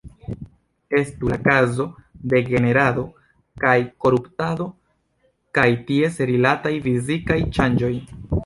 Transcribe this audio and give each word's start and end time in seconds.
Estu 0.99 1.27
la 1.33 1.37
kazo 1.47 1.85
de 2.33 2.41
generado 2.47 3.03
kaj 3.65 3.75
koruptado 4.07 4.69
kaj 5.59 5.69
ties 5.91 6.19
rilataj 6.33 6.77
fizikaj 6.91 7.43
ŝanĝoj. 7.59 7.97